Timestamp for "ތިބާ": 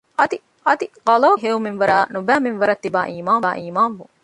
2.83-2.99